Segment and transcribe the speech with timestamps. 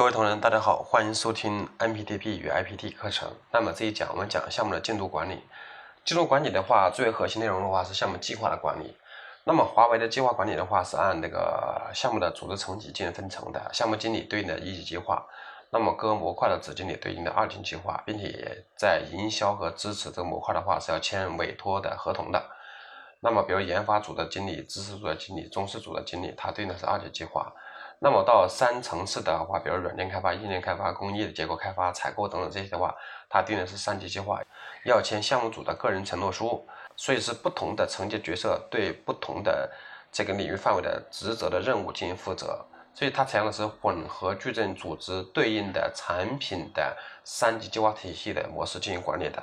[0.00, 3.30] 各位同仁，大家好，欢迎收听 MPTP 与 IPT 课程。
[3.52, 5.42] 那么这一讲我们讲项目的进度管理。
[6.06, 8.96] 进度管理的话，最核心内容的话是项目计划的管理。
[9.44, 15.22] 那么华为的计划管理的话是按这个项目的组织层级进行分成的，项目经理对应的一级计划，
[15.68, 22.42] 那么各模块的子经理对应的二级计划，并且在营销和支持这个模块的话是要签委托的合同的。
[23.20, 27.52] 那么比如研发组的经理、知识组的经理、中试组的经理，它对应的是二级计划。
[28.02, 32.94] 那么到三层次的话，比如软件开发、硬件开发、工艺的结构开发、采购等等这些的话，
[33.28, 34.40] 它定的是三级计划，
[34.86, 36.66] 要签项目组的个人承诺书。
[36.96, 39.70] 所以是不同的层级角色对不同的
[40.10, 42.64] 这个领域范围的职责的任务进行负责。
[42.94, 49.42] 所以它采用的是混合矩阵组织对应的产品的三级计划体系的模式进行管理的。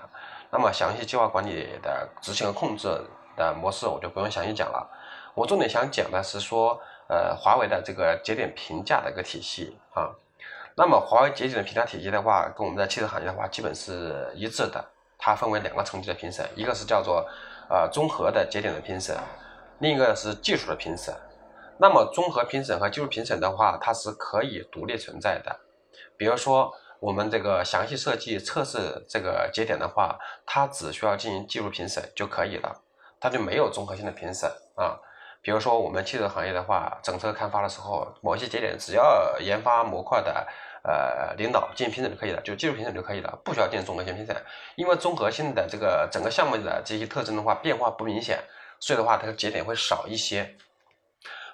[0.49, 2.87] 那么详细计划管理的执行和控制
[3.35, 4.87] 的模式，我就不用详细讲了。
[5.35, 6.81] 我重点想讲的是说。
[7.09, 10.11] 呃，华为的这个节点评价的一个体系啊，
[10.75, 14.83] 那么华为节点的评价体系的话，跟我们在汽车行业的话基本是一致的。
[15.19, 17.27] 它分为两个层级的评审，一个是叫做
[17.69, 19.17] 呃综合的节点的评审，
[19.79, 21.11] 另一个是技术的评审。
[21.79, 25.59] 那么综合评审和技术评审的话，它是可以独立存在的。
[26.17, 32.83] 比如说我们这个详细设计测试这个节点的话，它只需要进行技术评审就可以了，
[33.19, 34.99] 它就没有综合性的评审啊。
[35.47, 40.45] 比如说我们汽车行业的话，整车开发的时候，某些节点只要研发模块的
[40.83, 44.35] 呃领导进行评审就可以了，就技术评审就可以了，不需要进行综合性评审，
[44.75, 48.43] 因为综合性的这个整个项目的这些特征的话变化不明显，
[48.81, 50.53] 所以的话它的节点会少一些。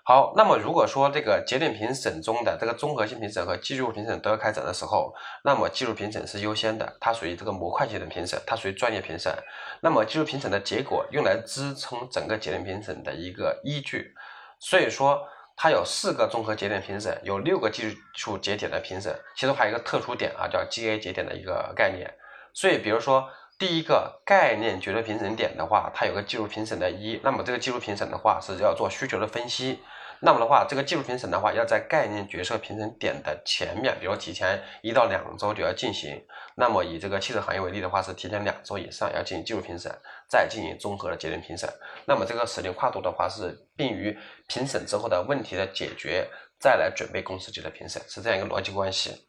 [0.05, 5.15] 好，那么如果说这个节点评审中的这个综合性评审和技术评审都要开展的时候，
[5.45, 9.33] 那么技术评审是优先的，它属于这个模块节点评审，它属于专业评审。
[9.79, 14.13] 那么技术评审的结果用来支撑整个节点评审的一个依据，
[14.59, 22.13] 所以说它有四个综合节点评审，有六个技术节点的评审，其中还有一个特殊点啊，叫 GA 节点的一个概念。
[22.53, 23.29] 所以比如说。
[23.59, 29.79] 第一个概念决策评审点的话，它有个技术评审的一，那么这个技术评审的话是要做需求的分析，
[30.25, 36.25] 那么的话，这个技术评审的话要在概念决策评审点的前面，比如提前一到两周就要进行。
[36.55, 39.93] 那么以这个汽车行业为例的话，是提前两周以上要进行技术评审，
[40.29, 41.69] 再进行综合的结论评审。
[42.05, 44.17] 那么这个时间跨度的话是便于
[44.47, 46.25] 评审之后的问题的解决，
[46.57, 49.27] 再来准备公司级的评审，是这样一个逻辑关系。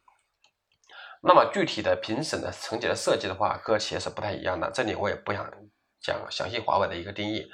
[1.21, 4.71] 那么具体的评审的层级的设计的话，各企业是不太一样的。
[4.73, 5.45] 这里我也不想
[6.01, 7.45] 讲详细华为的一个定义，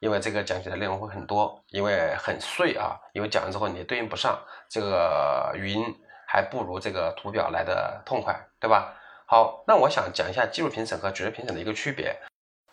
[0.00, 2.98] 因为这个讲解的内容会很多，因为很碎啊。
[3.12, 5.84] 因为讲完之后你对应不上，这个语音
[6.26, 8.94] 还不如这个图表来的痛快，对吧？
[9.26, 12.16] 好，那我想讲一下技术评审和决策评审的一个区别。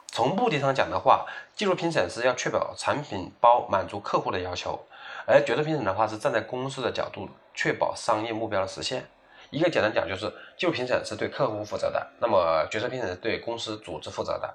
[0.07, 1.25] 从目的上讲的话，
[1.55, 4.79] 技术评审是要确保产品包满足客户的要求，
[5.25, 9.03] 而决策评审的话是站在公司的角度，确保商业目标的实现。
[9.49, 14.53] 一个简单讲，就是技术评审是对客户负责的，那么决策评审是对公司组织负责的。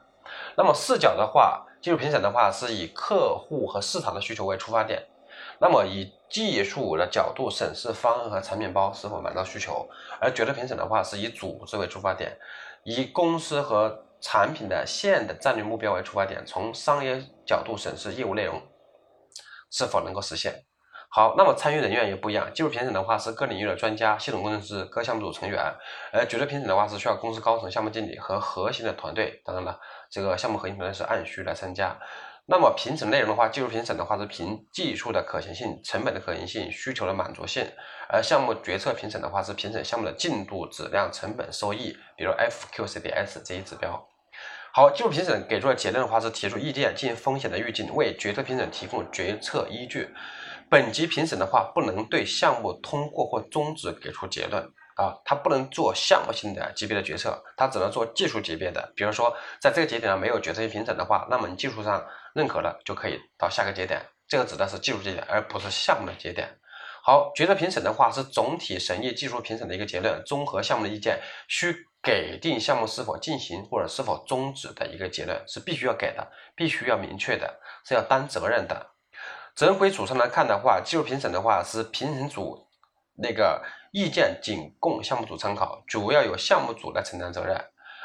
[0.56, 5.02] 那么视角的话，技术评审的话是以客户和市场的需求为出发点，
[5.60, 9.88] 那么以技术的角度审视方案和产品包是否满足需求，
[10.20, 12.36] 而决策评审的话是以组织为出发点，
[12.82, 18.60] 以公司和产品的线的战略目标为出发点，从商业角度审视业务内容
[19.70, 20.64] 是否能够实现。
[21.10, 22.52] 好，那么参与人员也不一样。
[22.52, 25.58] 技术评审的话是各领域的专家、系统工程师、各项目组成员；
[26.12, 29.40] 而决策评审的话是需要公司高层、项目经理和核心的团队。
[29.42, 29.80] 当然了，
[30.10, 31.96] 这个项目核心团队是按需来参加。
[32.44, 37.64] 那么评审内容的话，技术评审的话是评技术的可行性、成本的可行性、需求的满足性；
[38.08, 44.06] 而项目决策评审的话是评审项目的进度、质量、成本、收益，比如 FQCDS 这一指标。
[44.72, 50.08] 好，技术评审给出的结论的话是提出意见，进行风险的预警，为决策评审提供决策依据。
[50.70, 54.62] 本级评审的话，不能对项目通过或终止给出结论
[54.96, 58.92] 啊，它不能做项目性的级别的决策，它只能做技术级别的。
[58.94, 66.58] 比如说，在这个节点上没有决策性评审的话，那么你技术上认可了就可以到下个节点，这个指的是技术节点，而不是项目的节点。
[67.02, 78.90] 好，决策评审的话是总体审议技术评审的一个结论，综合项目的意见，需给定项目是否进行或者是否终止的一个结论，是必须要给的，必须要明确的，是要担责任的。
[79.58, 82.64] 责任归属上来看的话，技术评审的话是评审组
[83.16, 83.60] 那个
[83.90, 87.56] 意见仅供项目组参考，主要由项目组来承担责任；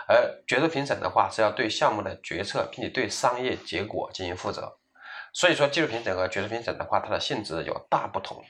[0.07, 4.79] 而决策评审的话是要对项目的决策并且对商业结果进行负责。
[5.31, 8.43] 所以说，技术评审和决策评审的话，它的性质有大不同。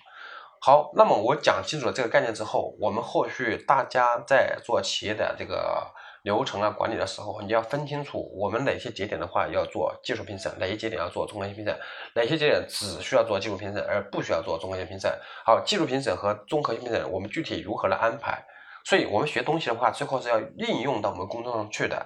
[0.61, 11.77] 好，那么我讲清楚了这个概念之后，我们后续大家在做企业的这个流程啊管理的时候，你要分清楚我们哪些节点的话要做技术评审，哪些节点要做综合性评审，
[12.15, 15.11] 哪些节点只需要做技术评审而不需要做综合性评审。
[15.45, 18.43] 好，技术评审和综合性评审我们具体如何来安排？
[18.85, 22.05] 所以我们学东西的话，最后是要应用到我们工作上去的。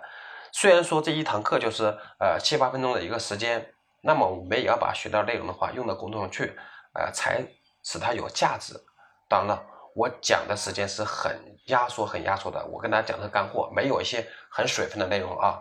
[0.52, 1.86] 虽然说这一堂课就是
[2.20, 6.56] 呃七八分钟的一个时间，那么我们也要把学到内容的话用到工作上去，
[6.94, 7.46] 呃，才
[7.84, 8.74] 使它有价值。
[9.30, 9.64] 当然了，
[9.98, 11.36] 我讲的时间是很
[11.70, 15.60] 压缩、很压缩的，我跟大家讲的干货，没有一些很水分的内容啊。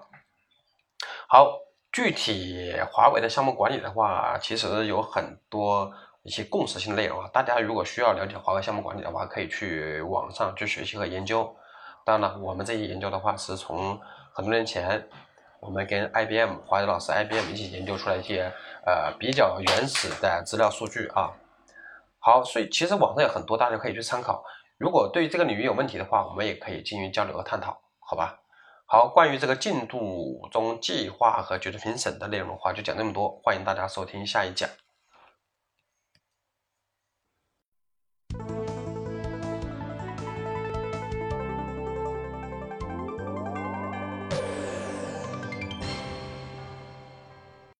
[1.27, 1.59] 好，
[1.91, 5.91] 具体华为的项目管理的话，其实有很多
[6.23, 7.31] 一些共识性的内容啊。
[7.33, 11.57] 大家如果需要了解华为项目管理的话，可以去网上去学习和研究。
[12.05, 13.99] 当然了，我们这些研究的话，是从
[14.35, 15.09] 很多年前
[15.61, 18.53] 我们跟 IBM 华为老师 IBM 一起研究出来一些
[18.85, 21.33] 呃比较原始的资料数据啊。
[22.27, 24.43] 好，所以其实网上有很多，大家可以去参考。
[24.79, 28.37] 如果对这个领域有问题的话，我们也可以进行交流和探讨，好吧？
[28.89, 34.69] 好，关于这个进度中计划和决策评审的内容的话，就讲这么多，欢迎大家收听下一讲。